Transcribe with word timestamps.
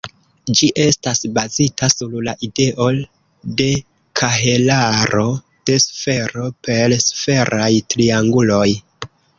Ĝi 0.59 0.67
estas 0.83 1.19
bazita 1.35 1.89
sur 1.95 2.15
la 2.29 2.33
ideo 2.47 2.87
de 3.61 3.69
kahelaro 4.21 5.29
de 5.71 5.79
sfero 5.89 6.51
per 6.69 6.97
sferaj 7.11 7.73
trianguloj. 7.95 8.69